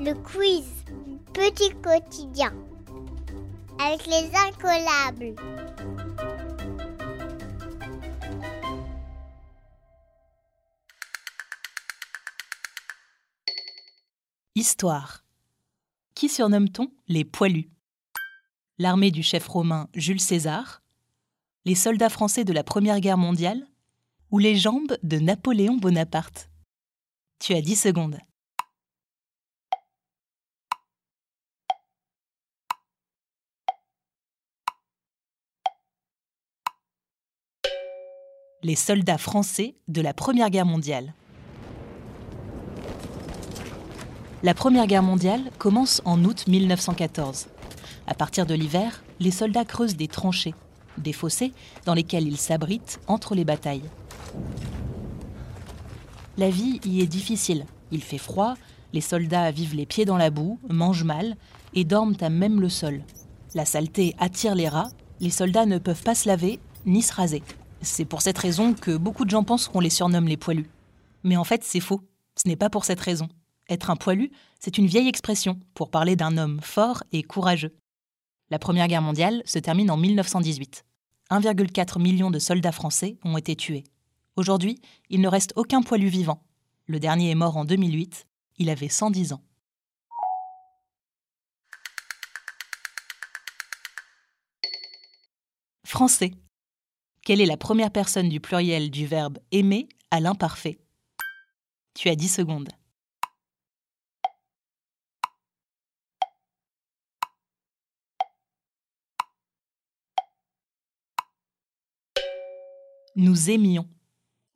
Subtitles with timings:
[0.00, 0.64] Le quiz
[1.34, 2.54] Petit quotidien
[3.80, 5.34] avec les incollables.
[14.54, 15.24] Histoire.
[16.14, 17.68] Qui surnomme-t-on les poilus?
[18.78, 20.80] L'armée du chef romain Jules César
[21.64, 23.66] Les soldats français de la Première Guerre mondiale
[24.30, 26.50] Ou les jambes de Napoléon Bonaparte?
[27.40, 28.18] Tu as 10 secondes.
[38.64, 41.14] Les soldats français de la Première Guerre mondiale.
[44.42, 47.46] La Première Guerre mondiale commence en août 1914.
[48.08, 50.56] À partir de l'hiver, les soldats creusent des tranchées,
[50.96, 51.52] des fossés
[51.84, 53.88] dans lesquels ils s'abritent entre les batailles.
[56.36, 57.64] La vie y est difficile.
[57.92, 58.54] Il fait froid,
[58.92, 61.36] les soldats vivent les pieds dans la boue, mangent mal
[61.74, 63.04] et dorment à même le sol.
[63.54, 67.44] La saleté attire les rats, les soldats ne peuvent pas se laver ni se raser.
[67.80, 70.68] C'est pour cette raison que beaucoup de gens pensent qu'on les surnomme les poilus.
[71.22, 72.02] Mais en fait, c'est faux.
[72.36, 73.28] Ce n'est pas pour cette raison.
[73.68, 77.76] Être un poilu, c'est une vieille expression pour parler d'un homme fort et courageux.
[78.50, 80.84] La Première Guerre mondiale se termine en 1918.
[81.30, 83.84] 1,4 million de soldats français ont été tués.
[84.36, 86.42] Aujourd'hui, il ne reste aucun poilu vivant.
[86.86, 88.26] Le dernier est mort en 2008.
[88.56, 89.42] Il avait 110 ans.
[95.84, 96.32] Français.
[97.28, 100.78] Quelle est la première personne du pluriel du verbe aimer à l'imparfait?
[101.92, 102.70] Tu as 10 secondes.
[113.14, 113.86] Nous aimions.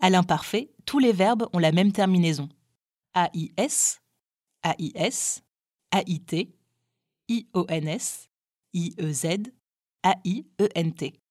[0.00, 2.48] À l'imparfait, tous les verbes ont la même terminaison.
[3.14, 4.00] AIS,
[4.62, 5.42] AIS,
[5.92, 6.54] AIT,
[7.28, 8.30] IONS,
[8.72, 9.26] IEZ,
[10.02, 11.21] AIENT.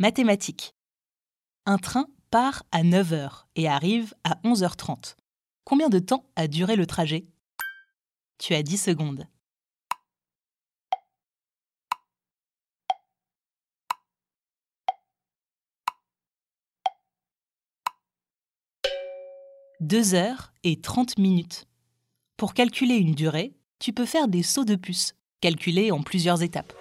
[0.00, 0.76] Mathématiques.
[1.66, 5.16] Un train part à 9h et arrive à 11h30.
[5.64, 7.26] Combien de temps a duré le trajet?
[8.38, 9.26] Tu as 10 secondes.
[19.80, 21.66] Deux heures et 30 minutes.
[22.36, 26.72] Pour calculer une durée, tu peux faire des sauts de puce, calculés en plusieurs étapes.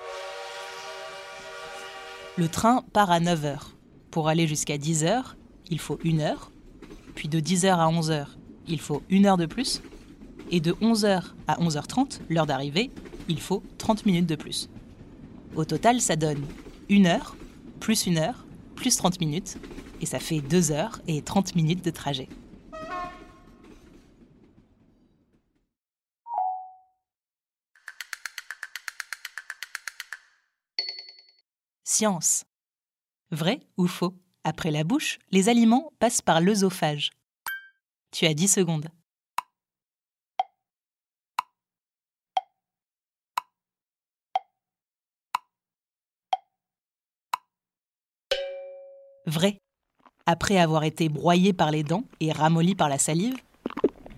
[2.38, 3.72] Le train part à 9 heures.
[4.12, 5.38] Pour aller jusqu'à 10 heures,
[5.72, 6.52] il faut une heure.
[7.16, 8.38] Puis de 10 heures à 11 heures,
[8.68, 9.81] il faut une heure de plus.
[10.52, 12.92] Et de 11 heures à 11h30, l'heure d'arrivée,
[13.28, 14.70] il faut 30 minutes de plus.
[15.56, 16.46] Au total, ça donne
[16.90, 17.36] une heure,
[17.80, 19.58] plus une heure, plus 30 minutes,
[20.00, 22.30] et ça fait 2 heures et 30 minutes de trajet.
[31.90, 32.44] Science.
[33.31, 34.14] Vrai ou faux?
[34.44, 37.12] Après la bouche, les aliments passent par l'œsophage.
[38.12, 38.90] Tu as 10 secondes.
[49.25, 49.58] Vrai.
[50.25, 53.38] Après avoir été broyé par les dents et ramolli par la salive,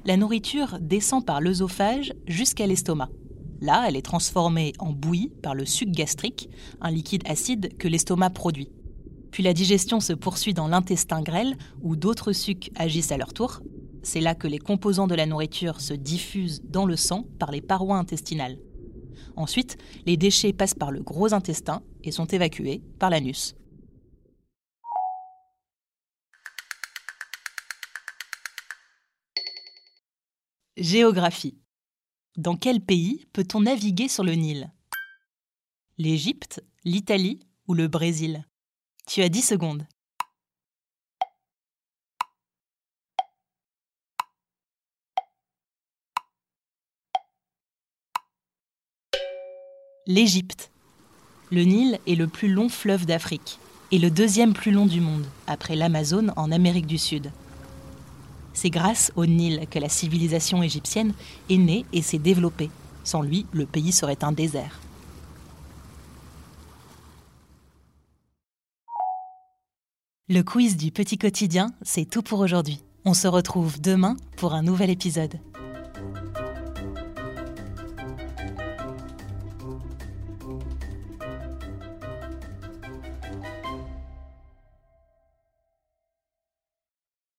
[0.06, 3.10] la nourriture descend par l'œsophage jusqu'à l'estomac.
[3.62, 6.50] Là, elle est transformée en bouillie par le suc gastrique,
[6.82, 8.70] un liquide acide que l'estomac produit.
[9.32, 13.62] Puis la digestion se poursuit dans l'intestin grêle, où d'autres sucs agissent à leur tour.
[14.02, 17.62] C'est là que les composants de la nourriture se diffusent dans le sang par les
[17.62, 18.58] parois intestinales.
[19.36, 23.56] Ensuite, les déchets passent par le gros intestin et sont évacués par l'anus.
[30.78, 31.58] Géographie.
[32.40, 34.72] Dans quel pays peut-on naviguer sur le Nil?
[35.98, 38.46] L'Égypte, l'Italie ou le Brésil?
[39.06, 39.86] Tu as 10 secondes.
[50.08, 50.72] L'Égypte.
[51.52, 53.60] Le Nil est le plus long fleuve d'Afrique
[53.92, 57.34] et le deuxième plus long du monde, après l'Amazone en Amérique du Sud.
[58.54, 61.14] C'est grâce au Nil que la civilisation égyptienne
[61.50, 62.70] est née et s'est développée.
[63.04, 64.80] Sans lui, le pays serait un désert.
[70.28, 72.84] Le quiz du petit quotidien, c'est tout pour aujourd'hui.
[73.04, 75.40] On se retrouve demain pour un nouvel épisode.